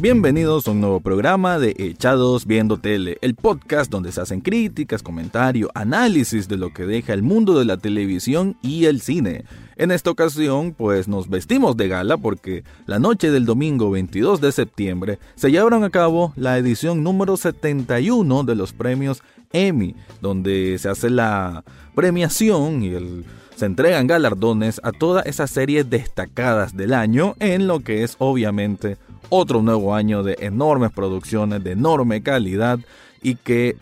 Bienvenidos 0.00 0.66
a 0.66 0.70
un 0.70 0.80
nuevo 0.80 1.00
programa 1.00 1.58
de 1.58 1.74
Echados 1.76 2.46
Viendo 2.46 2.78
Tele, 2.78 3.18
el 3.20 3.34
podcast 3.34 3.90
donde 3.90 4.12
se 4.12 4.22
hacen 4.22 4.40
críticas, 4.40 5.02
comentarios, 5.02 5.70
análisis 5.74 6.48
de 6.48 6.56
lo 6.56 6.72
que 6.72 6.86
deja 6.86 7.12
el 7.12 7.22
mundo 7.22 7.58
de 7.58 7.66
la 7.66 7.76
televisión 7.76 8.56
y 8.62 8.86
el 8.86 9.02
cine. 9.02 9.44
En 9.76 9.90
esta 9.90 10.10
ocasión, 10.10 10.72
pues 10.72 11.06
nos 11.06 11.28
vestimos 11.28 11.76
de 11.76 11.88
gala 11.88 12.16
porque 12.16 12.64
la 12.86 12.98
noche 12.98 13.30
del 13.30 13.44
domingo 13.44 13.90
22 13.90 14.40
de 14.40 14.52
septiembre 14.52 15.18
se 15.34 15.50
llevaron 15.50 15.84
a 15.84 15.90
cabo 15.90 16.32
la 16.34 16.56
edición 16.56 17.02
número 17.02 17.36
71 17.36 18.44
de 18.44 18.54
los 18.54 18.72
premios 18.72 19.22
Emmy, 19.52 19.94
donde 20.22 20.78
se 20.78 20.88
hace 20.88 21.10
la 21.10 21.62
premiación 21.94 22.82
y 22.82 23.24
se 23.54 23.66
entregan 23.66 24.06
galardones 24.06 24.80
a 24.82 24.92
todas 24.92 25.26
esas 25.26 25.50
series 25.50 25.90
destacadas 25.90 26.74
del 26.74 26.94
año 26.94 27.34
en 27.38 27.66
lo 27.66 27.80
que 27.80 28.02
es 28.02 28.16
obviamente 28.18 28.96
otro 29.28 29.62
nuevo 29.62 29.94
año 29.94 30.22
de 30.22 30.36
enormes 30.40 30.90
producciones, 30.90 31.62
de 31.62 31.72
enorme 31.72 32.22
calidad 32.22 32.78
y 33.22 33.36
que, 33.36 33.76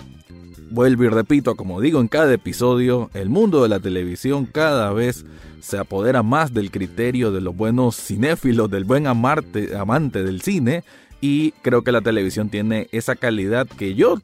vuelvo 0.71 1.05
y 1.05 1.09
repito, 1.09 1.55
como 1.55 1.81
digo 1.81 2.01
en 2.01 2.09
cada 2.09 2.33
episodio, 2.33 3.11
el 3.15 3.31
mundo 3.31 3.63
de 3.63 3.69
la 3.69 3.81
televisión 3.81 4.47
cada 4.47 4.93
vez 4.93 5.25
se 5.61 5.79
apodera 5.79 6.23
más 6.23 6.53
del 6.53 6.71
criterio 6.71 7.33
de 7.33 7.41
los 7.41 7.57
buenos 7.57 7.97
cinéfilos, 7.97 8.71
del 8.71 8.85
buen 8.85 9.07
amante, 9.07 9.77
amante 9.77 10.23
del 10.23 10.43
cine 10.43 10.85
y 11.21 11.53
creo 11.63 11.83
que 11.83 11.93
la 11.93 12.01
televisión 12.01 12.49
tiene 12.49 12.89
esa 12.93 13.17
calidad 13.17 13.67
que 13.67 13.95
yo 13.95 14.19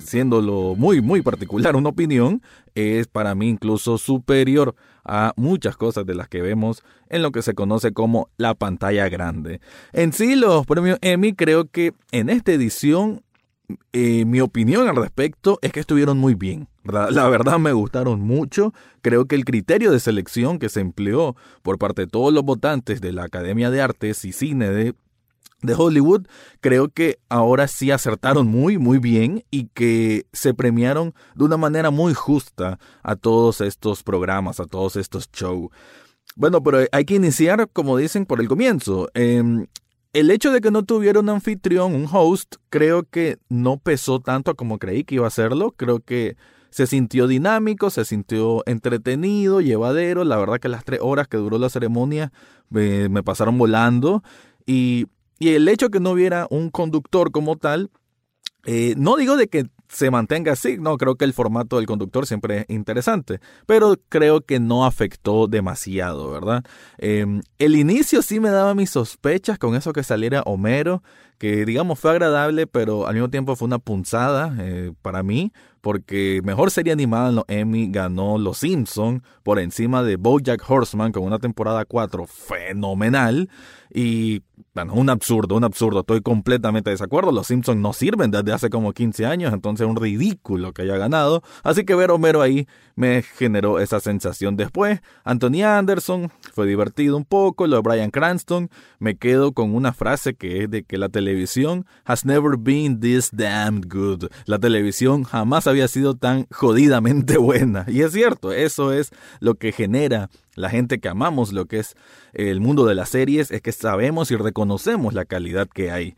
siéndolo 0.00 0.74
muy 0.76 1.00
muy 1.00 1.22
particular 1.22 1.76
una 1.76 1.90
opinión 1.90 2.42
es 2.74 3.06
para 3.06 3.34
mí 3.34 3.48
incluso 3.48 3.98
superior 3.98 4.74
a 5.08 5.32
muchas 5.36 5.76
cosas 5.76 6.06
de 6.06 6.14
las 6.14 6.28
que 6.28 6.42
vemos 6.42 6.84
en 7.08 7.22
lo 7.22 7.32
que 7.32 7.42
se 7.42 7.54
conoce 7.54 7.92
como 7.92 8.28
la 8.36 8.54
pantalla 8.54 9.08
grande. 9.08 9.60
En 9.92 10.12
sí, 10.12 10.36
los 10.36 10.66
premios 10.66 10.98
Emmy 11.00 11.34
creo 11.34 11.68
que 11.68 11.94
en 12.12 12.28
esta 12.28 12.52
edición 12.52 13.22
eh, 13.92 14.24
mi 14.24 14.40
opinión 14.40 14.88
al 14.88 14.96
respecto 14.96 15.58
es 15.62 15.72
que 15.72 15.80
estuvieron 15.80 16.18
muy 16.18 16.34
bien. 16.34 16.68
La 16.84 17.28
verdad 17.28 17.58
me 17.58 17.72
gustaron 17.72 18.20
mucho. 18.20 18.72
Creo 19.02 19.26
que 19.26 19.34
el 19.34 19.44
criterio 19.44 19.92
de 19.92 20.00
selección 20.00 20.58
que 20.58 20.70
se 20.70 20.80
empleó 20.80 21.36
por 21.62 21.78
parte 21.78 22.02
de 22.02 22.06
todos 22.06 22.32
los 22.32 22.44
votantes 22.44 23.02
de 23.02 23.12
la 23.12 23.24
Academia 23.24 23.70
de 23.70 23.82
Artes 23.82 24.24
y 24.24 24.32
Cine 24.32 24.70
de 24.70 24.94
de 25.62 25.74
Hollywood, 25.74 26.26
creo 26.60 26.88
que 26.88 27.18
ahora 27.28 27.66
sí 27.66 27.90
acertaron 27.90 28.46
muy, 28.46 28.78
muy 28.78 28.98
bien 28.98 29.44
y 29.50 29.68
que 29.68 30.26
se 30.32 30.54
premiaron 30.54 31.14
de 31.34 31.44
una 31.44 31.56
manera 31.56 31.90
muy 31.90 32.14
justa 32.14 32.78
a 33.02 33.16
todos 33.16 33.60
estos 33.60 34.02
programas, 34.02 34.60
a 34.60 34.66
todos 34.66 34.96
estos 34.96 35.30
shows. 35.32 35.70
Bueno, 36.36 36.62
pero 36.62 36.78
hay 36.92 37.04
que 37.04 37.16
iniciar, 37.16 37.68
como 37.72 37.96
dicen, 37.96 38.24
por 38.24 38.40
el 38.40 38.46
comienzo. 38.46 39.08
Em, 39.14 39.66
el 40.12 40.30
hecho 40.30 40.52
de 40.52 40.60
que 40.60 40.70
no 40.70 40.84
tuviera 40.84 41.18
un 41.18 41.28
anfitrión, 41.28 41.94
un 41.94 42.06
host, 42.10 42.56
creo 42.70 43.02
que 43.02 43.38
no 43.48 43.78
pesó 43.78 44.20
tanto 44.20 44.54
como 44.54 44.78
creí 44.78 45.02
que 45.02 45.16
iba 45.16 45.24
a 45.24 45.28
hacerlo. 45.28 45.72
Creo 45.76 45.98
que 45.98 46.36
se 46.70 46.86
sintió 46.86 47.26
dinámico, 47.26 47.90
se 47.90 48.04
sintió 48.04 48.62
entretenido, 48.66 49.60
llevadero. 49.60 50.22
La 50.22 50.36
verdad 50.36 50.60
que 50.60 50.68
las 50.68 50.84
tres 50.84 51.00
horas 51.02 51.26
que 51.26 51.38
duró 51.38 51.58
la 51.58 51.70
ceremonia 51.70 52.32
me, 52.70 53.08
me 53.08 53.24
pasaron 53.24 53.58
volando. 53.58 54.22
Y 54.64 55.06
y 55.38 55.50
el 55.50 55.68
hecho 55.68 55.86
de 55.86 55.90
que 55.92 56.00
no 56.00 56.10
hubiera 56.10 56.46
un 56.50 56.70
conductor 56.70 57.30
como 57.30 57.56
tal, 57.56 57.90
eh, 58.64 58.94
no 58.96 59.16
digo 59.16 59.36
de 59.36 59.48
que 59.48 59.66
se 59.88 60.10
mantenga 60.10 60.52
así, 60.52 60.76
no, 60.78 60.96
creo 60.98 61.16
que 61.16 61.24
el 61.24 61.32
formato 61.32 61.76
del 61.76 61.86
conductor 61.86 62.26
siempre 62.26 62.58
es 62.58 62.66
interesante, 62.68 63.40
pero 63.66 63.96
creo 64.08 64.42
que 64.42 64.60
no 64.60 64.84
afectó 64.84 65.46
demasiado, 65.46 66.30
¿verdad? 66.30 66.62
Em, 66.98 67.40
el 67.58 67.76
inicio 67.76 68.20
sí 68.20 68.40
me 68.40 68.50
daba 68.50 68.74
mis 68.74 68.90
sospechas 68.90 69.58
con 69.58 69.74
eso 69.74 69.92
que 69.92 70.02
saliera 70.02 70.42
Homero, 70.42 71.02
que 71.38 71.64
digamos 71.64 71.98
fue 71.98 72.10
agradable, 72.10 72.66
pero 72.66 73.06
al 73.06 73.14
mismo 73.14 73.30
tiempo 73.30 73.56
fue 73.56 73.66
una 73.66 73.78
punzada 73.78 74.54
eh, 74.60 74.92
para 75.00 75.22
mí, 75.22 75.52
porque 75.80 76.40
mejor 76.44 76.70
serie 76.70 76.92
animada 76.92 77.28
en 77.30 77.34
los 77.36 77.44
Emmy 77.48 77.88
ganó 77.90 78.38
Los 78.38 78.58
Simpson 78.58 79.22
por 79.42 79.58
encima 79.58 80.02
de 80.02 80.16
BoJack 80.16 80.62
Horseman 80.68 81.12
con 81.12 81.22
una 81.22 81.38
temporada 81.38 81.84
4 81.84 82.26
fenomenal 82.26 83.48
y 83.90 84.42
bueno, 84.74 84.94
un 84.94 85.10
absurdo, 85.10 85.56
un 85.56 85.64
absurdo, 85.64 86.00
estoy 86.00 86.20
completamente 86.20 86.90
de 86.90 86.94
desacuerdo, 86.94 87.32
Los 87.32 87.46
Simpsons 87.46 87.80
no 87.80 87.92
sirven 87.92 88.30
desde 88.30 88.52
hace 88.52 88.70
como 88.70 88.92
15 88.92 89.26
años, 89.26 89.52
entonces 89.52 89.86
es 89.86 89.90
un 89.90 89.96
ridículo 89.96 90.72
que 90.72 90.82
haya 90.82 90.96
ganado, 90.96 91.42
así 91.62 91.84
que 91.84 91.94
ver 91.94 92.10
Homero 92.10 92.42
ahí 92.42 92.66
me 92.94 93.22
generó 93.22 93.78
esa 93.78 94.00
sensación 94.00 94.56
después. 94.56 95.00
Anthony 95.24 95.62
Anderson 95.64 96.30
fue 96.52 96.66
divertido 96.66 97.16
un 97.16 97.24
poco, 97.24 97.66
lo 97.66 97.76
de 97.76 97.82
Brian 97.82 98.10
Cranston, 98.10 98.70
me 98.98 99.16
quedo 99.16 99.52
con 99.52 99.74
una 99.74 99.92
frase 99.92 100.34
que 100.34 100.64
es 100.64 100.70
de 100.70 100.82
que 100.82 100.98
la 100.98 101.08
televisión 101.08 101.86
has 102.04 102.24
never 102.24 102.56
been 102.58 103.00
this 103.00 103.30
damned 103.32 103.86
good. 103.88 104.26
La 104.46 104.58
televisión 104.58 105.24
jamás 105.24 105.66
había 105.66 105.77
sido 105.86 106.16
tan 106.16 106.46
jodidamente 106.50 107.38
buena. 107.38 107.84
Y 107.86 108.02
es 108.02 108.12
cierto, 108.12 108.50
eso 108.50 108.92
es 108.92 109.10
lo 109.38 109.54
que 109.54 109.70
genera 109.70 110.28
la 110.56 110.70
gente 110.70 110.98
que 110.98 111.08
amamos 111.08 111.52
lo 111.52 111.66
que 111.66 111.78
es 111.78 111.94
el 112.32 112.60
mundo 112.60 112.84
de 112.84 112.96
las 112.96 113.10
series, 113.10 113.52
es 113.52 113.62
que 113.62 113.70
sabemos 113.70 114.32
y 114.32 114.36
reconocemos 114.36 115.14
la 115.14 115.24
calidad 115.24 115.68
que 115.72 115.92
hay. 115.92 116.16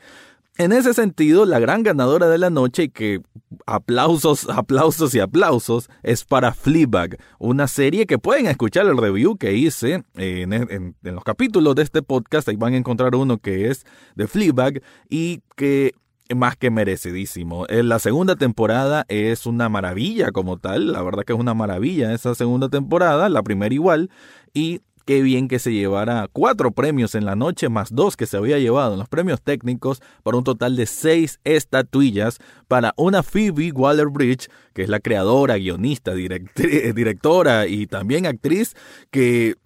En 0.57 0.73
ese 0.73 0.93
sentido, 0.93 1.47
la 1.47 1.59
gran 1.59 1.83
ganadora 1.83 2.29
de 2.29 2.37
la 2.37 2.51
noche 2.51 2.83
y 2.85 2.89
que 2.91 3.23
aplausos, 3.67 4.47
aplausos 4.51 5.15
y 5.15 5.21
aplausos 5.21 5.89
es 6.03 6.25
para 6.25 6.53
Fleabag, 6.53 7.17
una 7.39 7.67
serie 7.67 8.07
que 8.07 8.19
pueden 8.19 8.47
escuchar 8.47 8.87
el 8.87 8.99
review 8.99 9.39
que 9.39 9.55
hice 9.55 10.05
en, 10.17 10.53
en, 10.53 10.97
los 11.03 11.25
capítulos 11.25 11.77
de 11.77 11.83
este 11.83 12.03
podcast, 12.03 12.49
ahí 12.49 12.57
van 12.57 12.75
a 12.75 12.77
encontrar 12.77 13.15
uno 13.15 13.39
que 13.39 13.71
es 13.71 13.87
de 14.17 14.27
Fleabag 14.27 14.83
y 15.09 15.41
que 15.57 15.95
más 16.35 16.57
que 16.57 16.71
merecidísimo. 16.71 17.67
Eh, 17.67 17.83
la 17.83 17.99
segunda 17.99 18.37
temporada 18.37 19.05
es 19.09 19.47
una 19.47 19.69
maravilla 19.69 20.33
como 20.33 20.59
tal, 20.59 20.93
la 20.93 21.03
verdad 21.03 21.25
que 21.25 21.33
es 21.33 21.39
una 21.39 21.55
maravilla 21.55 22.13
esa 22.13 22.35
segunda 22.35 22.69
temporada, 22.69 23.29
la 23.29 23.43
primera 23.43 23.75
igual, 23.75 24.11
y 24.53 24.81
qué 25.07 25.23
bien 25.23 25.49
que 25.49 25.59
se 25.59 25.73
llevara 25.73 26.29
cuatro 26.33 26.71
premios 26.71 27.15
en 27.15 27.25
la 27.25 27.35
noche 27.35 27.69
más 27.69 27.93
dos 27.93 28.17
que 28.17 28.27
se 28.27 28.37
había 28.37 28.59
llevado 28.59 28.93
en 28.93 29.01
los 29.01 29.09
premios 29.09 29.43
técnicos 29.43 30.01
para 30.23 30.37
un 30.37 30.45
total 30.45 30.77
de 30.77 30.87
seis 30.87 31.41
estatuillas 31.43 32.39
para 32.69 32.93
una 32.97 33.23
Phoebe 33.23 33.73
Waller-Bridge, 33.73 34.49
que 34.73 34.83
es 34.83 34.89
la 34.89 35.01
creadora, 35.01 35.57
guionista, 35.57 36.15
directora 36.95 37.67
y 37.67 37.87
también 37.87 38.27
actriz 38.27 38.75
que 39.11 39.57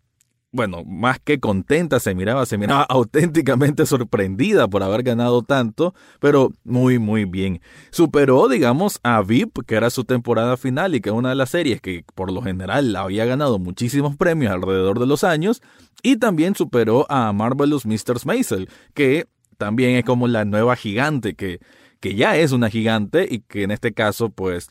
bueno, 0.54 0.84
más 0.84 1.18
que 1.18 1.40
contenta 1.40 1.98
se 1.98 2.14
miraba, 2.14 2.46
se 2.46 2.56
miraba 2.56 2.82
auténticamente 2.88 3.86
sorprendida 3.86 4.68
por 4.68 4.84
haber 4.84 5.02
ganado 5.02 5.42
tanto, 5.42 5.94
pero 6.20 6.52
muy, 6.62 7.00
muy 7.00 7.24
bien. 7.24 7.60
Superó, 7.90 8.48
digamos, 8.48 9.00
a 9.02 9.20
VIP, 9.20 9.66
que 9.66 9.74
era 9.74 9.90
su 9.90 10.04
temporada 10.04 10.56
final 10.56 10.94
y 10.94 11.00
que 11.00 11.08
es 11.08 11.14
una 11.14 11.30
de 11.30 11.34
las 11.34 11.50
series 11.50 11.80
que 11.80 12.04
por 12.14 12.30
lo 12.30 12.40
general 12.40 12.94
había 12.94 13.24
ganado 13.24 13.58
muchísimos 13.58 14.16
premios 14.16 14.52
alrededor 14.52 15.00
de 15.00 15.06
los 15.06 15.24
años, 15.24 15.60
y 16.04 16.18
también 16.18 16.54
superó 16.54 17.04
a 17.10 17.32
Marvelous 17.32 17.84
Mr. 17.84 18.24
Maisel, 18.24 18.68
que 18.94 19.26
también 19.58 19.96
es 19.96 20.04
como 20.04 20.28
la 20.28 20.44
nueva 20.44 20.76
gigante, 20.76 21.34
que, 21.34 21.58
que 21.98 22.14
ya 22.14 22.36
es 22.36 22.52
una 22.52 22.70
gigante 22.70 23.26
y 23.28 23.40
que 23.40 23.64
en 23.64 23.72
este 23.72 23.92
caso, 23.92 24.30
pues, 24.30 24.68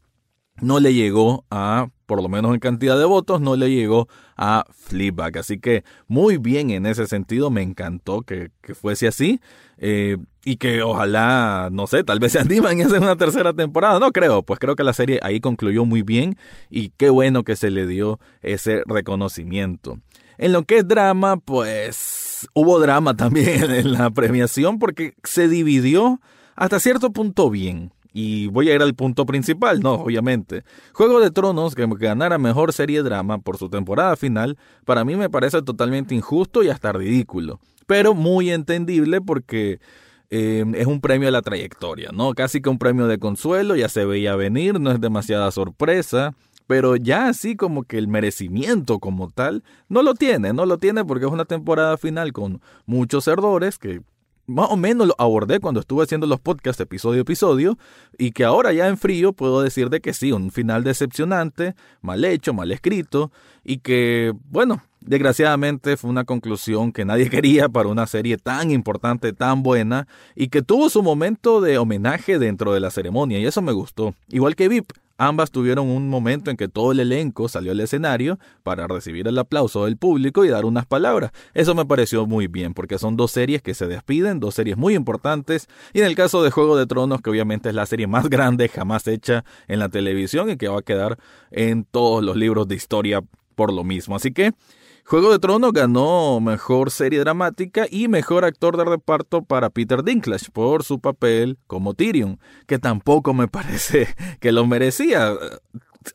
no 0.61 0.79
le 0.79 0.93
llegó 0.93 1.45
a, 1.49 1.87
por 2.05 2.21
lo 2.21 2.29
menos 2.29 2.53
en 2.53 2.59
cantidad 2.59 2.97
de 2.97 3.05
votos, 3.05 3.41
no 3.41 3.55
le 3.55 3.71
llegó 3.71 4.07
a 4.37 4.65
Fleabag. 4.71 5.37
Así 5.37 5.59
que 5.59 5.83
muy 6.07 6.37
bien 6.37 6.69
en 6.69 6.85
ese 6.85 7.07
sentido, 7.07 7.49
me 7.49 7.61
encantó 7.61 8.21
que, 8.21 8.51
fuese 8.73 9.07
así. 9.07 9.39
Eh, 9.77 10.17
y 10.45 10.57
que 10.57 10.83
ojalá, 10.83 11.69
no 11.71 11.87
sé, 11.87 12.03
tal 12.03 12.19
vez 12.19 12.33
se 12.33 12.39
animan 12.41 12.77
y 12.77 12.83
hacen 12.83 13.03
una 13.03 13.15
tercera 13.15 13.53
temporada. 13.53 13.99
No 13.99 14.11
creo, 14.11 14.43
pues 14.43 14.59
creo 14.59 14.75
que 14.75 14.83
la 14.83 14.93
serie 14.93 15.19
ahí 15.23 15.39
concluyó 15.39 15.85
muy 15.85 16.01
bien 16.01 16.37
y 16.69 16.89
qué 16.97 17.09
bueno 17.09 17.43
que 17.43 17.55
se 17.55 17.71
le 17.71 17.87
dio 17.87 18.19
ese 18.41 18.83
reconocimiento. 18.85 19.99
En 20.37 20.51
lo 20.51 20.63
que 20.63 20.79
es 20.79 20.87
drama, 20.87 21.37
pues 21.37 22.47
hubo 22.53 22.79
drama 22.79 23.15
también 23.15 23.63
en 23.71 23.93
la 23.93 24.09
premiación 24.11 24.79
porque 24.79 25.13
se 25.23 25.47
dividió 25.47 26.19
hasta 26.55 26.79
cierto 26.79 27.11
punto 27.11 27.49
bien. 27.49 27.91
Y 28.13 28.47
voy 28.47 28.69
a 28.69 28.75
ir 28.75 28.81
al 28.81 28.93
punto 28.93 29.25
principal, 29.25 29.79
no, 29.81 29.93
obviamente. 29.95 30.63
Juego 30.93 31.19
de 31.19 31.31
Tronos, 31.31 31.73
que 31.73 31.87
ganara 31.87 32.37
mejor 32.37 32.71
serie 32.71 33.01
drama 33.01 33.39
por 33.39 33.57
su 33.57 33.69
temporada 33.69 34.15
final, 34.15 34.57
para 34.85 35.03
mí 35.03 35.15
me 35.15 35.31
parece 35.31 35.63
totalmente 35.63 36.13
injusto 36.13 36.63
y 36.63 36.69
hasta 36.69 36.93
ridículo. 36.93 37.59
Pero 37.87 38.13
muy 38.13 38.51
entendible 38.51 39.19
porque 39.19 39.79
eh, 40.29 40.63
es 40.75 40.85
un 40.85 41.01
premio 41.01 41.27
a 41.27 41.31
la 41.31 41.41
trayectoria, 41.41 42.11
¿no? 42.13 42.33
Casi 42.33 42.61
que 42.61 42.69
un 42.69 42.77
premio 42.77 43.07
de 43.07 43.17
consuelo, 43.17 43.75
ya 43.75 43.89
se 43.89 44.05
veía 44.05 44.35
venir, 44.35 44.79
no 44.79 44.91
es 44.91 45.01
demasiada 45.01 45.49
sorpresa. 45.51 46.35
Pero 46.67 46.95
ya 46.95 47.27
así 47.27 47.55
como 47.55 47.83
que 47.83 47.97
el 47.97 48.07
merecimiento 48.07 48.99
como 48.99 49.29
tal, 49.29 49.63
no 49.89 50.01
lo 50.01 50.13
tiene, 50.13 50.53
no 50.53 50.65
lo 50.65 50.77
tiene 50.77 51.03
porque 51.03 51.25
es 51.25 51.31
una 51.31 51.45
temporada 51.45 51.97
final 51.97 52.31
con 52.31 52.61
muchos 52.85 53.27
errores 53.27 53.77
que 53.77 54.01
más 54.45 54.69
o 54.69 54.77
menos 54.77 55.07
lo 55.07 55.15
abordé 55.17 55.59
cuando 55.59 55.79
estuve 55.79 56.03
haciendo 56.03 56.27
los 56.27 56.39
podcasts 56.39 56.81
episodio 56.81 57.19
a 57.19 57.21
episodio 57.21 57.77
y 58.17 58.31
que 58.31 58.43
ahora 58.43 58.73
ya 58.73 58.87
en 58.87 58.97
frío 58.97 59.33
puedo 59.33 59.61
decir 59.61 59.89
de 59.89 60.01
que 60.01 60.13
sí, 60.13 60.31
un 60.31 60.51
final 60.51 60.83
decepcionante, 60.83 61.75
mal 62.01 62.23
hecho, 62.25 62.53
mal 62.53 62.71
escrito 62.71 63.31
y 63.63 63.77
que, 63.77 64.33
bueno, 64.49 64.83
desgraciadamente 65.05 65.97
fue 65.97 66.09
una 66.09 66.25
conclusión 66.25 66.91
que 66.91 67.05
nadie 67.05 67.29
quería 67.31 67.69
para 67.69 67.89
una 67.89 68.07
serie 68.07 68.37
tan 68.37 68.71
importante, 68.71 69.33
tan 69.33 69.63
buena 69.63 70.07
y 70.35 70.47
que 70.47 70.61
tuvo 70.61 70.89
su 70.89 71.03
momento 71.03 71.61
de 71.61 71.77
homenaje 71.77 72.39
dentro 72.39 72.73
de 72.73 72.79
la 72.79 72.91
ceremonia 72.91 73.39
y 73.39 73.45
eso 73.45 73.61
me 73.61 73.71
gustó. 73.71 74.13
Igual 74.29 74.55
que 74.55 74.67
VIP, 74.67 74.91
Ambas 75.17 75.51
tuvieron 75.51 75.89
un 75.89 76.09
momento 76.09 76.49
en 76.49 76.57
que 76.57 76.67
todo 76.67 76.91
el 76.91 76.99
elenco 76.99 77.47
salió 77.47 77.71
al 77.71 77.79
escenario 77.79 78.39
para 78.63 78.87
recibir 78.87 79.27
el 79.27 79.37
aplauso 79.37 79.85
del 79.85 79.95
público 79.95 80.43
y 80.43 80.49
dar 80.49 80.65
unas 80.65 80.87
palabras. 80.87 81.31
Eso 81.53 81.75
me 81.75 81.85
pareció 81.85 82.25
muy 82.25 82.47
bien, 82.47 82.73
porque 82.73 82.97
son 82.97 83.15
dos 83.15 83.31
series 83.31 83.61
que 83.61 83.75
se 83.75 83.85
despiden, 83.85 84.39
dos 84.39 84.55
series 84.55 84.75
muy 84.75 84.95
importantes, 84.95 85.67
y 85.93 85.99
en 85.99 86.07
el 86.07 86.15
caso 86.15 86.41
de 86.41 86.49
Juego 86.49 86.75
de 86.75 86.87
Tronos, 86.87 87.21
que 87.21 87.29
obviamente 87.29 87.69
es 87.69 87.75
la 87.75 87.85
serie 87.85 88.07
más 88.07 88.27
grande 88.29 88.67
jamás 88.69 89.07
hecha 89.07 89.45
en 89.67 89.77
la 89.79 89.89
televisión 89.89 90.49
y 90.49 90.57
que 90.57 90.67
va 90.67 90.79
a 90.79 90.83
quedar 90.83 91.19
en 91.51 91.85
todos 91.85 92.23
los 92.23 92.35
libros 92.35 92.67
de 92.67 92.75
historia 92.75 93.21
por 93.53 93.71
lo 93.71 93.83
mismo. 93.83 94.15
Así 94.15 94.31
que 94.31 94.53
Juego 95.05 95.31
de 95.31 95.39
Tronos 95.39 95.73
ganó 95.73 96.39
mejor 96.39 96.89
serie 96.89 97.19
dramática 97.19 97.85
y 97.91 98.07
mejor 98.07 98.45
actor 98.45 98.77
de 98.77 98.85
reparto 98.85 99.43
para 99.43 99.69
Peter 99.69 100.01
Dinklage 100.01 100.49
por 100.49 100.83
su 100.83 100.99
papel 100.99 101.59
como 101.67 101.93
Tyrion, 101.93 102.39
que 102.67 102.79
tampoco 102.79 103.33
me 103.33 103.47
parece 103.49 104.07
que 104.39 104.53
lo 104.53 104.65
merecía. 104.65 105.33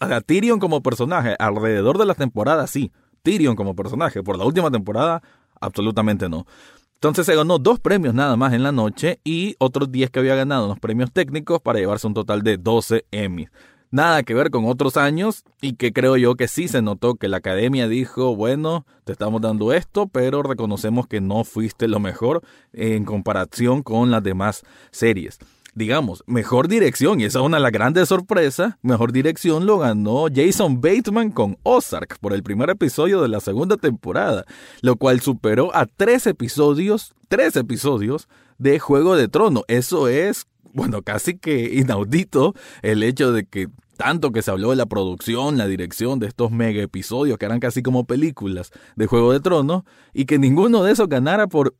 A 0.00 0.20
Tyrion 0.22 0.58
como 0.58 0.82
personaje, 0.82 1.36
alrededor 1.38 1.98
de 1.98 2.06
la 2.06 2.14
temporada 2.14 2.66
sí. 2.66 2.90
Tyrion 3.22 3.56
como 3.56 3.76
personaje, 3.76 4.22
por 4.22 4.38
la 4.38 4.44
última 4.44 4.70
temporada, 4.70 5.22
absolutamente 5.60 6.28
no. 6.30 6.46
Entonces 6.94 7.26
se 7.26 7.36
ganó 7.36 7.58
dos 7.58 7.78
premios 7.80 8.14
nada 8.14 8.36
más 8.36 8.54
en 8.54 8.62
la 8.62 8.72
noche 8.72 9.20
y 9.22 9.54
otros 9.58 9.92
10 9.92 10.10
que 10.10 10.18
había 10.18 10.34
ganado 10.34 10.64
en 10.64 10.70
los 10.70 10.80
premios 10.80 11.12
técnicos 11.12 11.60
para 11.60 11.78
llevarse 11.78 12.06
un 12.06 12.14
total 12.14 12.42
de 12.42 12.56
12 12.56 13.04
Emmys 13.10 13.50
nada 13.90 14.22
que 14.22 14.34
ver 14.34 14.50
con 14.50 14.66
otros 14.66 14.96
años 14.96 15.44
y 15.60 15.74
que 15.74 15.92
creo 15.92 16.16
yo 16.16 16.34
que 16.34 16.48
sí 16.48 16.68
se 16.68 16.82
notó 16.82 17.14
que 17.14 17.28
la 17.28 17.38
academia 17.38 17.88
dijo, 17.88 18.34
bueno, 18.36 18.86
te 19.04 19.12
estamos 19.12 19.40
dando 19.40 19.72
esto, 19.72 20.06
pero 20.06 20.42
reconocemos 20.42 21.06
que 21.06 21.20
no 21.20 21.44
fuiste 21.44 21.88
lo 21.88 22.00
mejor 22.00 22.42
en 22.72 23.04
comparación 23.04 23.82
con 23.82 24.10
las 24.10 24.22
demás 24.22 24.62
series. 24.90 25.38
Digamos, 25.74 26.24
mejor 26.26 26.66
dirección, 26.66 27.20
y 27.20 27.24
esa 27.24 27.38
es 27.38 27.44
una 27.44 27.58
de 27.58 27.62
las 27.62 27.70
grandes 27.70 28.08
sorpresas, 28.08 28.74
mejor 28.82 29.12
dirección 29.12 29.64
lo 29.64 29.78
ganó 29.78 30.26
Jason 30.34 30.80
Bateman 30.80 31.30
con 31.30 31.56
Ozark 31.62 32.18
por 32.18 32.32
el 32.32 32.42
primer 32.42 32.70
episodio 32.70 33.22
de 33.22 33.28
la 33.28 33.38
segunda 33.38 33.76
temporada, 33.76 34.44
lo 34.80 34.96
cual 34.96 35.20
superó 35.20 35.74
a 35.76 35.86
tres 35.86 36.26
episodios, 36.26 37.14
tres 37.28 37.54
episodios 37.54 38.28
de 38.58 38.80
Juego 38.80 39.14
de 39.14 39.28
Trono. 39.28 39.62
Eso 39.68 40.08
es 40.08 40.46
bueno, 40.72 41.02
casi 41.02 41.38
que 41.38 41.74
inaudito 41.74 42.54
el 42.82 43.02
hecho 43.02 43.32
de 43.32 43.44
que 43.44 43.68
tanto 43.96 44.30
que 44.30 44.42
se 44.42 44.50
habló 44.50 44.70
de 44.70 44.76
la 44.76 44.86
producción, 44.86 45.58
la 45.58 45.66
dirección 45.66 46.20
de 46.20 46.28
estos 46.28 46.52
mega 46.52 46.80
episodios 46.80 47.36
que 47.36 47.46
eran 47.46 47.58
casi 47.58 47.82
como 47.82 48.06
películas 48.06 48.70
de 48.94 49.06
Juego 49.06 49.32
de 49.32 49.40
Tronos 49.40 49.82
y 50.14 50.24
que 50.24 50.38
ninguno 50.38 50.84
de 50.84 50.92
esos 50.92 51.08
ganara 51.08 51.48
por 51.48 51.74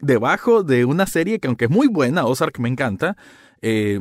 debajo 0.00 0.62
de 0.62 0.84
una 0.86 1.06
serie 1.06 1.38
que 1.38 1.48
aunque 1.48 1.66
es 1.66 1.70
muy 1.70 1.88
buena, 1.88 2.24
Ozark 2.24 2.58
me 2.58 2.68
encanta, 2.70 3.16
eh, 3.60 4.00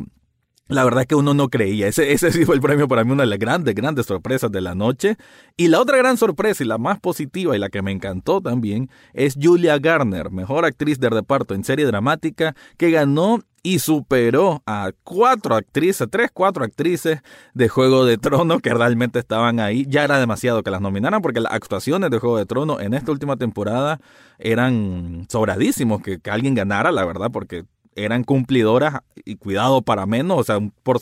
la 0.68 0.84
verdad 0.84 1.02
es 1.02 1.08
que 1.08 1.16
uno 1.16 1.34
no 1.34 1.50
creía. 1.50 1.88
Ese, 1.88 2.12
ese 2.12 2.32
sí 2.32 2.46
fue 2.46 2.56
el 2.56 2.62
premio 2.62 2.88
para 2.88 3.04
mí, 3.04 3.12
una 3.12 3.24
de 3.24 3.30
las 3.30 3.40
grandes, 3.40 3.74
grandes 3.76 4.06
sorpresas 4.06 4.52
de 4.52 4.62
la 4.62 4.76
noche. 4.76 5.18
Y 5.56 5.70
la 5.70 5.80
otra 5.80 5.98
gran 5.98 6.18
sorpresa 6.18 6.64
y 6.64 6.68
la 6.68 6.78
más 6.78 7.00
positiva 7.00 7.56
y 7.56 7.60
la 7.60 7.70
que 7.70 7.82
me 7.82 7.92
encantó 7.92 8.42
también 8.42 8.90
es 9.14 9.36
Julia 9.42 9.80
Garner, 9.80 10.32
mejor 10.32 10.66
actriz 10.66 11.00
de 11.00 11.10
reparto 11.10 11.54
en 11.54 11.64
serie 11.64 11.86
dramática, 11.86 12.56
que 12.78 12.92
ganó 12.92 13.42
y 13.64 13.80
superó 13.80 14.64
a 14.66 14.92
cuatro 15.04 15.56
actrices, 15.56 16.08
tres, 16.10 16.30
cuatro 16.34 16.64
actrices 16.64 17.22
de 17.54 17.68
Juego 17.68 18.06
de 18.06 18.18
Tronos 18.18 18.62
que 18.62 18.74
realmente 18.74 19.20
estaban 19.20 19.60
ahí. 19.60 19.86
Ya 19.90 20.06
era 20.06 20.20
demasiado 20.20 20.64
que 20.64 20.72
las 20.72 20.80
nominaran 20.80 21.22
porque 21.22 21.42
las 21.42 21.52
actuaciones 21.52 22.10
de 22.10 22.20
Juego 22.20 22.38
de 22.38 22.46
Tronos 22.46 22.82
en 22.82 22.94
esta 22.94 23.12
última 23.12 23.36
temporada 23.36 24.00
eran 24.40 25.26
sobradísimos 25.30 26.02
que, 26.02 26.20
que 26.20 26.32
alguien 26.32 26.56
ganara, 26.56 26.92
la 26.94 27.04
verdad, 27.04 27.30
porque 27.30 27.66
eran 27.98 28.24
cumplidoras 28.24 29.00
y 29.26 29.36
cuidado 29.36 29.82
para 29.82 30.06
menos, 30.06 30.40
o 30.40 30.44
sea, 30.44 30.60
por, 30.84 31.00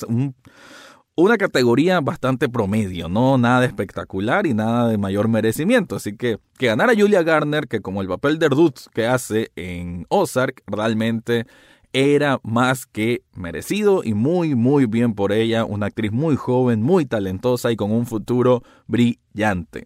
una 1.16 1.38
categoría 1.38 2.02
bastante 2.02 2.50
promedio, 2.50 3.08
no 3.08 3.38
nada 3.38 3.66
espectacular 3.66 4.46
y 4.46 4.54
nada 4.54 4.90
de 4.90 4.98
mayor 4.98 5.28
merecimiento. 5.28 5.96
Así 5.96 6.16
que 6.18 6.40
que 6.58 6.68
ganara 6.68 6.94
Julia 6.98 7.24
Garner, 7.24 7.68
que 7.68 7.82
como 7.82 8.02
el 8.02 8.08
papel 8.08 8.38
de 8.38 8.48
Erdutz 8.48 8.90
que 8.94 9.08
hace 9.08 9.52
en 9.56 10.06
Ozark, 10.10 10.64
realmente 10.68 11.46
era 11.94 12.42
más 12.44 12.86
que 12.86 13.24
merecido 13.34 14.04
y 14.04 14.14
muy, 14.14 14.56
muy 14.56 14.86
bien 14.86 15.14
por 15.14 15.32
ella, 15.32 15.64
una 15.64 15.86
actriz 15.86 16.12
muy 16.12 16.36
joven, 16.36 16.82
muy 16.82 17.06
talentosa 17.06 17.72
y 17.72 17.78
con 17.78 17.92
un 17.94 18.06
futuro 18.06 18.64
brillante. 18.88 19.86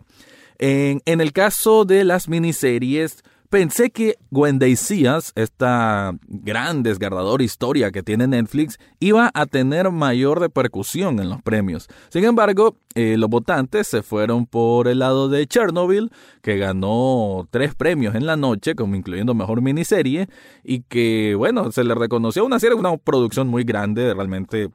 En, 0.57 1.01
en 1.05 1.21
el 1.21 1.31
caso 1.31 1.85
de 1.85 2.03
las 2.03 2.27
miniseries, 2.27 3.23
Pensé 3.49 3.89
que 3.89 4.15
When 4.29 4.59
They 4.59 4.73
esta 4.73 6.15
gran 6.27 6.83
desgarradora 6.83 7.43
historia 7.43 7.89
que 7.89 8.03
tiene 8.03 8.27
Netflix, 8.27 8.77
iba 8.99 9.31
a 9.33 9.47
tener 9.47 9.89
mayor 9.89 10.39
repercusión 10.39 11.19
en 11.19 11.29
los 11.29 11.41
premios. 11.41 11.87
Sin 12.09 12.25
embargo, 12.25 12.77
eh, 12.93 13.17
los 13.17 13.27
votantes 13.27 13.87
se 13.87 14.03
fueron 14.03 14.45
por 14.45 14.87
el 14.87 14.99
lado 14.99 15.29
de 15.29 15.47
Chernobyl, 15.47 16.11
que 16.43 16.57
ganó 16.57 17.47
tres 17.49 17.73
premios 17.73 18.13
en 18.13 18.27
la 18.27 18.35
noche, 18.35 18.75
como 18.75 18.95
incluyendo 18.95 19.33
mejor 19.33 19.63
miniserie, 19.63 20.29
y 20.63 20.81
que, 20.81 21.33
bueno, 21.33 21.71
se 21.71 21.83
le 21.83 21.95
reconoció 21.95 22.45
una 22.45 22.59
serie, 22.59 22.75
una 22.75 22.97
producción 22.97 23.47
muy 23.47 23.63
grande, 23.63 24.13
realmente 24.13 24.69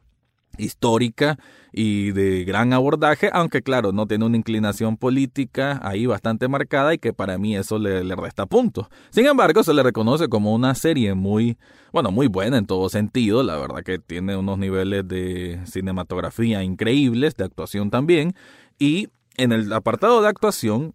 histórica 0.58 1.38
y 1.72 2.12
de 2.12 2.44
gran 2.44 2.72
abordaje, 2.72 3.30
aunque 3.32 3.62
claro, 3.62 3.92
no 3.92 4.06
tiene 4.06 4.24
una 4.24 4.36
inclinación 4.36 4.96
política 4.96 5.80
ahí 5.82 6.06
bastante 6.06 6.46
marcada 6.46 6.94
y 6.94 6.98
que 6.98 7.12
para 7.12 7.36
mí 7.36 7.56
eso 7.56 7.78
le, 7.78 8.02
resta 8.14 8.46
puntos. 8.46 8.86
Sin 9.10 9.26
embargo, 9.26 9.64
se 9.64 9.74
le 9.74 9.82
reconoce 9.82 10.28
como 10.28 10.54
una 10.54 10.74
serie 10.74 11.14
muy, 11.14 11.58
bueno, 11.92 12.12
muy 12.12 12.28
buena 12.28 12.58
en 12.58 12.66
todo 12.66 12.88
sentido, 12.88 13.42
la 13.42 13.56
verdad 13.56 13.82
que 13.82 13.98
tiene 13.98 14.36
unos 14.36 14.58
niveles 14.58 15.06
de 15.08 15.60
cinematografía 15.66 16.62
increíbles, 16.62 17.34
de 17.34 17.44
actuación 17.44 17.90
también, 17.90 18.34
y 18.78 19.08
en 19.36 19.50
el 19.50 19.72
apartado 19.72 20.22
de 20.22 20.28
actuación, 20.28 20.94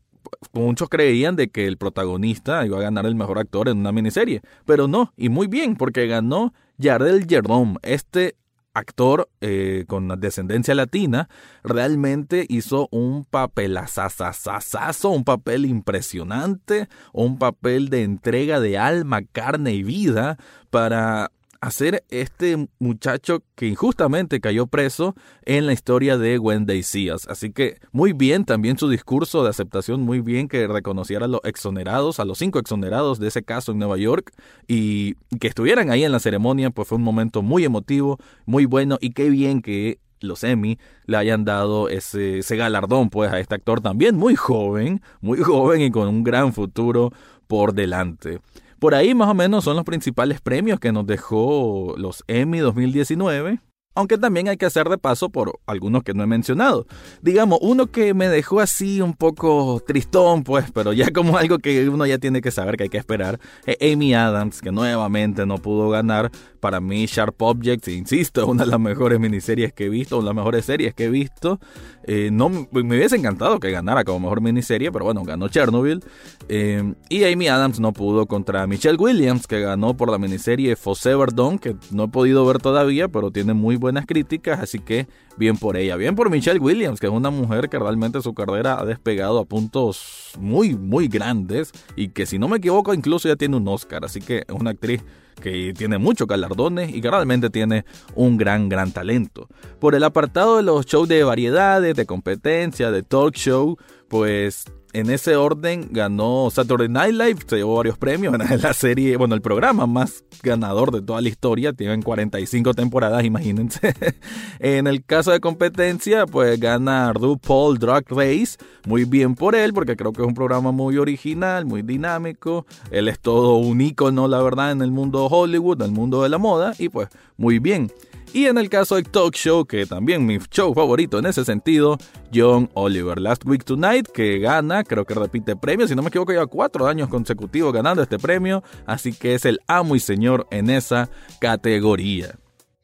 muchos 0.53 0.89
creían 0.89 1.35
de 1.35 1.49
que 1.49 1.67
el 1.67 1.77
protagonista 1.77 2.65
iba 2.65 2.77
a 2.77 2.81
ganar 2.81 3.05
el 3.05 3.15
mejor 3.15 3.39
actor 3.39 3.67
en 3.67 3.79
una 3.79 3.91
miniserie, 3.91 4.41
pero 4.65 4.87
no, 4.87 5.11
y 5.17 5.27
muy 5.27 5.47
bien, 5.47 5.75
porque 5.75 6.07
ganó 6.07 6.53
Jardel 6.81 7.25
Jerome, 7.27 7.75
este 7.81 8.35
actor 8.79 9.29
eh, 9.41 9.85
con 9.87 10.07
descendencia 10.19 10.73
latina, 10.73 11.29
realmente 11.63 12.45
hizo 12.49 12.87
un 12.91 13.25
papel 13.25 13.77
asasasasazo, 13.77 15.09
un 15.09 15.23
papel 15.23 15.65
impresionante, 15.65 16.89
un 17.13 17.37
papel 17.37 17.89
de 17.89 18.03
entrega 18.03 18.59
de 18.59 18.77
alma, 18.77 19.21
carne 19.21 19.73
y 19.73 19.83
vida 19.83 20.37
para 20.69 21.31
hacer 21.61 22.03
este 22.09 22.69
muchacho 22.79 23.43
que 23.55 23.67
injustamente 23.67 24.39
cayó 24.39 24.67
preso 24.67 25.15
en 25.43 25.65
la 25.65 25.73
historia 25.73 26.17
de 26.17 26.39
Wendy 26.39 26.83
Seals. 26.83 27.27
Así 27.27 27.51
que 27.51 27.79
muy 27.91 28.13
bien 28.13 28.45
también 28.45 28.77
su 28.77 28.89
discurso 28.89 29.43
de 29.43 29.49
aceptación, 29.49 30.01
muy 30.01 30.21
bien 30.21 30.47
que 30.47 30.67
reconociera 30.67 31.25
a 31.25 31.27
los 31.27 31.41
exonerados, 31.43 32.19
a 32.19 32.25
los 32.25 32.37
cinco 32.37 32.59
exonerados 32.59 33.19
de 33.19 33.27
ese 33.27 33.43
caso 33.43 33.71
en 33.71 33.79
Nueva 33.79 33.97
York 33.97 34.31
y 34.67 35.15
que 35.39 35.47
estuvieran 35.47 35.89
ahí 35.89 36.03
en 36.03 36.11
la 36.11 36.19
ceremonia, 36.19 36.69
pues 36.69 36.87
fue 36.87 36.97
un 36.97 37.03
momento 37.03 37.41
muy 37.41 37.65
emotivo, 37.65 38.17
muy 38.45 38.65
bueno 38.65 38.97
y 39.01 39.11
qué 39.11 39.29
bien 39.29 39.61
que 39.61 39.99
los 40.21 40.43
Emmy 40.43 40.77
le 41.05 41.17
hayan 41.17 41.45
dado 41.45 41.89
ese, 41.89 42.39
ese 42.39 42.57
galardón 42.57 43.09
pues 43.09 43.31
a 43.31 43.39
este 43.39 43.55
actor 43.55 43.81
también 43.81 44.15
muy 44.15 44.35
joven, 44.35 45.01
muy 45.21 45.39
joven 45.39 45.81
y 45.81 45.91
con 45.91 46.07
un 46.07 46.23
gran 46.23 46.53
futuro 46.53 47.11
por 47.47 47.73
delante. 47.73 48.39
Por 48.79 48.95
ahí 48.95 49.13
más 49.13 49.27
o 49.29 49.33
menos 49.33 49.65
son 49.65 49.75
los 49.75 49.85
principales 49.85 50.39
premios 50.39 50.79
que 50.79 50.91
nos 50.91 51.05
dejó 51.05 51.95
los 51.97 52.23
Emmy 52.27 52.59
2019 52.59 53.59
aunque 53.95 54.17
también 54.17 54.47
hay 54.47 54.57
que 54.57 54.65
hacer 54.65 54.87
de 54.87 54.97
paso 54.97 55.29
por 55.29 55.59
algunos 55.65 56.03
que 56.03 56.13
no 56.13 56.23
he 56.23 56.27
mencionado. 56.27 56.85
Digamos, 57.21 57.59
uno 57.61 57.87
que 57.87 58.13
me 58.13 58.29
dejó 58.29 58.59
así 58.59 59.01
un 59.01 59.13
poco 59.13 59.81
tristón, 59.85 60.43
pues, 60.43 60.71
pero 60.71 60.93
ya 60.93 61.11
como 61.11 61.37
algo 61.37 61.57
que 61.57 61.89
uno 61.89 62.05
ya 62.05 62.17
tiene 62.17 62.41
que 62.41 62.51
saber 62.51 62.77
que 62.77 62.83
hay 62.83 62.89
que 62.89 62.97
esperar, 62.97 63.39
es 63.65 63.77
Amy 63.93 64.13
Adams, 64.13 64.61
que 64.61 64.71
nuevamente 64.71 65.45
no 65.45 65.57
pudo 65.57 65.89
ganar. 65.89 66.31
Para 66.59 66.81
mí, 66.81 67.05
Sharp 67.05 67.41
Objects, 67.41 67.87
insisto, 67.87 68.45
una 68.45 68.65
de 68.65 68.71
las 68.71 68.79
mejores 68.79 69.19
miniseries 69.19 69.71
que 69.71 69.85
he 69.85 69.89
visto, 69.89 70.17
una 70.17 70.25
de 70.25 70.29
las 70.29 70.35
mejores 70.35 70.65
series 70.65 70.93
que 70.93 71.05
he 71.05 71.09
visto. 71.09 71.59
Eh, 72.03 72.31
me 72.31 72.95
hubiese 72.97 73.15
encantado 73.15 73.59
que 73.59 73.71
ganara 73.71 74.03
como 74.03 74.21
mejor 74.21 74.41
miniserie, 74.41 74.91
pero 74.91 75.05
bueno, 75.05 75.23
ganó 75.23 75.47
Chernobyl. 75.47 76.03
Eh, 76.49 76.93
y 77.07 77.23
Amy 77.23 77.47
Adams 77.47 77.79
no 77.79 77.93
pudo 77.93 78.25
contra 78.25 78.67
Michelle 78.67 78.97
Williams, 78.97 79.47
que 79.47 79.61
ganó 79.61 79.95
por 79.95 80.11
la 80.11 80.17
miniserie 80.17 80.75
Fosse 80.75 81.15
Verdon, 81.15 81.59
que 81.59 81.75
no 81.91 82.05
he 82.05 82.07
podido 82.09 82.45
ver 82.45 82.59
todavía, 82.59 83.07
pero 83.07 83.31
tiene 83.31 83.53
muy 83.53 83.77
buenas 83.79 84.05
críticas, 84.05 84.59
así 84.59 84.79
que 84.79 85.07
bien 85.37 85.57
por 85.57 85.77
ella. 85.77 85.95
Bien 85.95 86.15
por 86.15 86.29
Michelle 86.29 86.59
Williams, 86.59 86.99
que 86.99 87.07
es 87.07 87.13
una 87.13 87.29
mujer 87.29 87.69
que 87.69 87.79
realmente 87.79 88.21
su 88.21 88.33
carrera 88.33 88.79
ha 88.79 88.85
despegado 88.85 89.39
a 89.39 89.45
puntos 89.45 90.31
muy, 90.39 90.75
muy 90.75 91.07
grandes 91.07 91.71
y 91.95 92.09
que 92.09 92.25
si 92.25 92.37
no 92.37 92.47
me 92.47 92.57
equivoco 92.57 92.93
incluso 92.93 93.27
ya 93.27 93.35
tiene 93.35 93.57
un 93.57 93.67
Oscar, 93.67 94.05
así 94.05 94.21
que 94.21 94.43
es 94.47 94.55
una 94.55 94.71
actriz 94.71 95.03
que 95.39 95.73
tiene 95.73 95.97
muchos 95.97 96.27
galardones 96.27 96.93
y 96.93 97.01
que 97.01 97.09
realmente 97.09 97.49
tiene 97.49 97.85
un 98.13 98.37
gran, 98.37 98.69
gran 98.69 98.91
talento. 98.91 99.47
Por 99.79 99.95
el 99.95 100.03
apartado 100.03 100.57
de 100.57 100.63
los 100.63 100.85
shows 100.85 101.07
de 101.07 101.23
variedades, 101.23 101.95
de 101.95 102.05
competencia, 102.05 102.91
de 102.91 103.03
talk 103.03 103.35
show, 103.35 103.77
pues 104.07 104.65
en 104.93 105.09
ese 105.09 105.35
orden 105.35 105.89
ganó 105.91 106.49
Saturday 106.51 106.89
Night 106.89 107.13
Live, 107.13 107.37
se 107.47 107.57
llevó 107.57 107.77
varios 107.77 107.97
premios, 107.97 108.33
en 108.33 108.61
la 108.61 108.73
serie, 108.73 109.17
bueno, 109.17 109.35
el 109.35 109.41
programa 109.41 109.85
más 109.85 110.23
ganador 110.41 110.91
de 110.91 111.01
toda 111.01 111.21
la 111.21 111.29
historia, 111.29 111.73
tienen 111.73 112.01
45 112.01 112.73
temporadas, 112.73 113.23
imagínense. 113.23 113.93
en 114.59 114.87
el 114.87 115.03
caso 115.03 115.31
de 115.31 115.39
competencia, 115.39 116.25
pues 116.25 116.59
gana 116.59 117.13
RuPaul 117.13 117.77
Drag 117.77 118.05
Race, 118.09 118.57
muy 118.85 119.05
bien 119.05 119.35
por 119.35 119.55
él, 119.55 119.73
porque 119.73 119.95
creo 119.95 120.11
que 120.11 120.21
es 120.21 120.27
un 120.27 120.33
programa 120.33 120.71
muy 120.71 120.97
original, 120.97 121.65
muy 121.65 121.81
dinámico, 121.81 122.65
él 122.91 123.07
es 123.07 123.19
todo 123.19 123.57
un 123.57 123.81
ícono, 123.81 124.27
la 124.27 124.41
verdad, 124.41 124.71
en 124.71 124.81
el 124.81 124.91
mundo 124.91 125.25
Hollywood, 125.27 125.81
en 125.81 125.89
el 125.89 125.93
mundo 125.93 126.23
de 126.23 126.29
la 126.29 126.37
moda, 126.37 126.73
y 126.79 126.89
pues 126.89 127.09
muy 127.37 127.59
bien. 127.59 127.91
Y 128.31 128.45
en 128.45 128.59
el 128.59 128.69
caso 128.69 128.95
de 128.95 129.03
Talk 129.03 129.33
Show, 129.33 129.65
que 129.65 129.87
también 129.87 130.25
mi 130.25 130.37
show 130.51 130.73
favorito 130.73 131.17
en 131.17 131.25
ese 131.25 131.43
sentido, 131.43 131.97
John 132.33 132.69
Oliver. 132.75 133.19
Last 133.19 133.43
Week 133.45 133.63
Tonight, 133.63 134.07
que 134.07 134.37
gana, 134.37 134.83
creo 134.83 135.03
que 135.03 135.15
repite 135.15 135.55
premio, 135.55 135.87
si 135.87 135.95
no 135.95 136.03
me 136.03 136.09
equivoco, 136.09 136.31
lleva 136.31 136.45
cuatro 136.45 136.87
años 136.87 137.09
consecutivos 137.09 137.73
ganando 137.73 138.03
este 138.03 138.19
premio, 138.19 138.63
así 138.85 139.13
que 139.13 139.33
es 139.33 139.45
el 139.45 139.59
amo 139.67 139.95
y 139.95 139.99
señor 139.99 140.45
en 140.51 140.69
esa 140.69 141.09
categoría. 141.39 142.37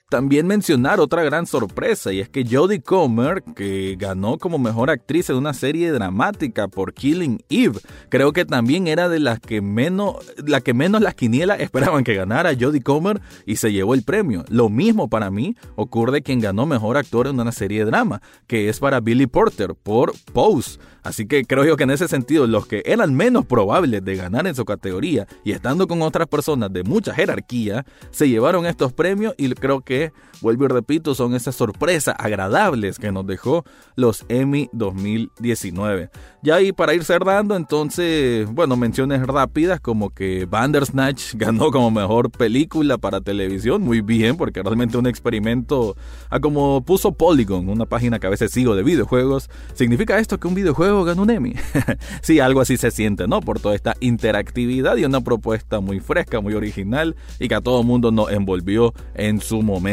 También 0.08 0.46
mencionar 0.46 1.00
otra 1.00 1.24
gran 1.24 1.48
sorpresa 1.48 2.14
y 2.14 2.20
es 2.20 2.30
que 2.30 2.46
Jodie 2.46 2.80
Comer, 2.80 3.42
que 3.56 3.96
ganó 3.98 4.38
como 4.38 4.60
mejor 4.60 4.92
actriz 4.92 5.32
en 5.32 5.38
una 5.38 5.56
serie 5.56 5.92
dramática 5.92 6.68
por 6.68 6.94
Killing 6.94 7.44
Eve, 7.50 7.80
creo 8.10 8.32
que 8.32 8.46
también 8.46 8.88
era 8.88 9.10
de 9.10 9.18
las 9.18 9.40
que 9.40 9.62
menos, 9.62 10.18
la 10.46 10.62
que 10.62 10.76
menos 10.76 11.02
las 11.02 11.16
quinielas 11.16 11.60
esperaban 11.60 12.04
que 12.04 12.14
ganara 12.14 12.54
Jodie 12.54 12.84
Comer 12.84 13.20
y 13.48 13.56
se 13.56 13.72
llevó 13.72 13.96
el 13.96 14.04
premio. 14.04 14.46
Lo 14.48 14.70
mismo 14.70 15.10
para 15.10 15.32
mí 15.32 15.56
ocurre 15.76 16.22
quien 16.22 16.40
ganó 16.40 16.68
mejor 16.68 16.98
actor 16.98 17.26
en 17.26 17.40
una 17.40 17.52
serie 17.52 17.80
de 17.80 17.86
drama, 17.90 18.22
que 18.46 18.70
es 18.70 18.80
para 18.80 19.00
Billy 19.00 19.26
Porter 19.26 19.74
por 19.74 20.14
Pose. 20.34 20.78
Así 21.06 21.28
que 21.28 21.46
creo 21.46 21.64
yo 21.64 21.78
que 21.78 21.84
en 21.84 21.92
ese 21.92 22.08
sentido 22.08 22.48
los 22.48 22.66
que 22.66 22.82
eran 22.84 23.14
menos 23.14 23.46
probables 23.46 24.04
de 24.04 24.16
ganar 24.16 24.48
en 24.48 24.56
su 24.56 24.66
categoría 24.66 25.28
y 25.44 25.52
estando 25.52 25.88
con 25.88 26.02
otras 26.02 26.28
personas 26.28 26.74
de 26.74 26.84
mucha 26.84 27.14
jerarquía, 27.14 27.86
se 28.10 28.28
llevaron 28.28 28.66
estos 28.66 28.92
premios 28.92 29.36
y 29.38 29.54
creo 29.54 29.82
que, 29.82 29.95
vuelvo 30.42 30.66
y 30.66 30.68
repito, 30.68 31.16
son 31.16 31.36
esas 31.36 31.56
sorpresas 31.56 32.16
agradables 32.18 33.00
que 33.00 33.12
nos 33.12 33.26
dejó 33.26 33.64
los 33.96 34.26
Emmy 34.30 34.70
2019. 34.74 36.10
Ya 36.44 36.56
ahí 36.56 36.72
para 36.72 36.94
ir 36.94 37.04
cerrando, 37.04 37.56
entonces, 37.56 38.48
bueno, 38.52 38.76
menciones 38.78 39.26
rápidas 39.26 39.80
como 39.80 40.12
que 40.12 40.46
Bandersnatch 40.46 41.34
ganó 41.36 41.72
como 41.72 41.90
mejor 41.92 42.30
película 42.32 42.98
para 42.98 43.22
televisión, 43.22 43.82
muy 43.82 44.02
bien, 44.02 44.38
porque 44.38 44.62
realmente 44.62 44.98
un 44.98 45.08
experimento, 45.08 45.96
a 46.30 46.40
como 46.40 46.84
puso 46.84 47.12
Polygon, 47.14 47.70
una 47.70 47.86
página 47.86 48.20
que 48.20 48.28
a 48.28 48.30
veces 48.30 48.52
sigo 48.52 48.76
de 48.76 48.84
videojuegos, 48.84 49.50
significa 49.74 50.20
esto 50.20 50.40
que 50.40 50.48
un 50.48 50.56
videojuego 50.56 51.04
ganó 51.04 51.24
un 51.24 51.30
Emmy. 51.30 51.56
sí, 52.22 52.40
algo 52.40 52.62
así 52.62 52.78
se 52.78 52.92
siente, 52.92 53.28
¿no? 53.28 53.42
Por 53.42 53.60
toda 53.60 53.76
esta 53.76 53.96
interactividad 54.00 54.98
y 54.98 55.06
una 55.06 55.22
propuesta 55.22 55.80
muy 55.80 56.00
fresca, 56.00 56.42
muy 56.42 56.54
original 56.54 57.16
y 57.40 57.48
que 57.48 57.56
a 57.56 57.62
todo 57.62 57.84
mundo 57.84 58.12
nos 58.12 58.32
envolvió 58.32 58.94
en 59.16 59.42
su 59.42 59.62
momento. 59.62 59.85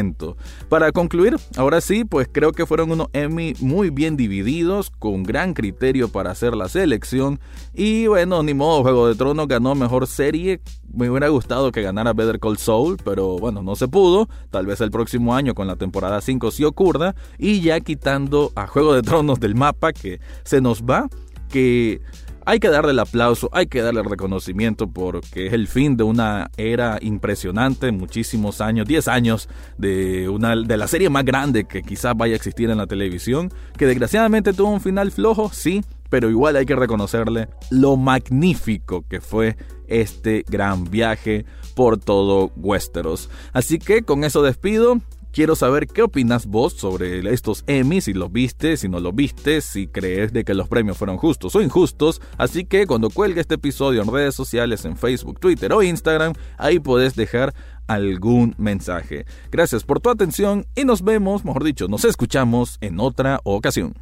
Para 0.69 0.93
concluir, 0.93 1.37
ahora 1.57 1.81
sí, 1.81 2.05
pues 2.05 2.29
creo 2.31 2.53
que 2.53 2.67
fueron 2.67 2.91
unos 2.91 3.09
Emmy 3.13 3.55
muy 3.61 3.91
bien 3.91 4.17
divididos, 4.17 4.91
con 4.91 5.23
gran 5.23 5.55
criterio 5.55 6.09
para 6.09 6.31
hacer 6.31 6.55
la 6.55 6.69
selección. 6.69 7.41
Y 7.75 8.07
bueno, 8.07 8.43
ni 8.43 8.55
modo, 8.55 8.83
Juego 8.83 9.09
de 9.09 9.15
Tronos 9.15 9.49
ganó 9.49 9.75
mejor 9.75 10.07
serie. 10.07 10.61
Me 10.93 11.11
hubiera 11.11 11.29
gustado 11.29 11.73
que 11.73 11.83
ganara 11.83 12.13
Better 12.13 12.39
Call 12.39 12.59
Saul, 12.59 12.97
pero 13.05 13.39
bueno, 13.39 13.63
no 13.63 13.77
se 13.77 13.89
pudo. 13.89 14.29
Tal 14.51 14.67
vez 14.67 14.81
el 14.81 14.91
próximo 14.91 15.35
año 15.35 15.55
con 15.55 15.67
la 15.67 15.77
temporada 15.77 16.21
5 16.21 16.51
sí 16.51 16.65
ocurra. 16.65 17.15
Y 17.39 17.61
ya 17.61 17.81
quitando 17.81 18.53
a 18.55 18.67
Juego 18.67 18.95
de 18.95 19.03
Tronos 19.03 19.41
del 19.41 19.55
mapa, 19.55 19.93
que 19.93 20.21
se 20.45 20.61
nos 20.61 20.83
va 20.83 21.09
que 21.53 22.01
hay 22.45 22.59
que 22.59 22.69
darle 22.69 22.93
el 22.93 22.99
aplauso, 22.99 23.49
hay 23.53 23.67
que 23.67 23.83
darle 23.83 24.01
el 24.01 24.09
reconocimiento 24.09 24.89
porque 24.89 25.47
es 25.47 25.53
el 25.53 25.69
fin 25.69 25.97
de 25.97 26.05
una 26.05 26.51
era 26.57 26.99
impresionante, 27.01 27.93
muchísimos 27.93 28.61
años, 28.61 28.87
10 28.87 29.09
años 29.09 29.49
de, 29.79 30.29
una, 30.29 30.57
de 30.57 30.77
la 30.77 30.89
serie 30.89 31.11
más 31.11 31.25
grande 31.25 31.65
que 31.65 31.83
quizás 31.83 32.17
vaya 32.17 32.35
a 32.35 32.37
existir 32.37 32.71
en 32.71 32.79
la 32.79 32.87
televisión, 32.87 33.53
que 33.77 33.87
desgraciadamente 33.87 34.53
tuvo 34.53 34.71
un 34.71 34.81
final 34.81 35.11
flojo, 35.11 35.51
sí, 35.53 35.83
pero 36.11 36.29
igual 36.29 36.57
hay 36.57 36.67
que 36.67 36.77
reconocerle 36.77 37.49
lo 37.71 37.97
magnífico 37.97 39.05
que 39.09 39.21
fue 39.21 39.57
este 39.87 40.45
gran 40.49 40.85
viaje 40.91 41.45
por 41.75 41.99
todo 41.99 42.53
Westeros. 42.57 43.31
Así 43.53 43.79
que 43.79 44.03
con 44.03 44.25
eso 44.25 44.43
despido. 44.43 45.01
Quiero 45.33 45.57
saber 45.57 45.87
qué 45.87 46.03
opinas 46.03 46.45
vos 46.45 46.75
sobre 46.75 47.21
estos 47.33 47.65
Emmys, 47.67 48.05
si 48.05 48.13
los 48.13 48.31
viste, 48.31 48.77
si 48.77 48.91
no 48.91 49.01
los 49.01 49.15
viste, 49.15 49.63
si 49.63 49.87
crees 49.87 50.31
de 50.31 50.45
que 50.45 50.53
los 50.53 50.69
premios 50.69 50.99
fueron 50.99 51.17
justos 51.17 51.57
o 51.57 51.63
injustos. 51.63 52.21
Así 52.37 52.67
que 52.67 52.87
cuando 52.87 53.09
cuelgue 53.09 53.41
este 53.41 53.55
episodio 53.55 54.03
en 54.03 54.13
redes 54.13 54.35
sociales, 54.35 54.85
en 54.85 54.99
Facebook, 54.99 55.41
Twitter 55.41 55.73
o 55.73 55.83
Instagram, 55.83 56.35
ahí 56.59 56.81
podés 56.81 57.17
dejar 57.17 57.55
algún 57.87 58.55
mensaje. 58.59 59.25
Gracias 59.51 59.85
por 59.85 60.01
tu 60.01 60.11
atención 60.11 60.67
y 60.75 60.85
nos 60.85 61.03
vemos, 61.03 61.47
mejor 61.47 61.65
dicho, 61.65 61.89
nos 61.89 62.05
escuchamos 62.05 62.77
en 62.83 63.01
otra 63.01 63.41
ocasión. 63.45 63.95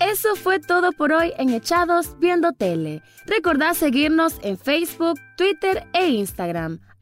Eso 0.00 0.34
fue 0.34 0.58
todo 0.58 0.90
por 0.92 1.12
hoy 1.12 1.32
en 1.38 1.50
Echados 1.50 2.18
Viendo 2.18 2.52
Tele. 2.52 3.02
Recordá 3.26 3.72
seguirnos 3.74 4.40
en 4.42 4.58
Facebook, 4.58 5.16
Twitter 5.36 5.86
e 5.92 6.08
Instagram. 6.08 6.80